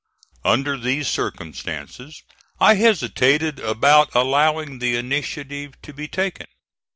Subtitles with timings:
[0.43, 2.23] Under these circumstances
[2.59, 6.47] I hesitated about allowing the initiative to be taken.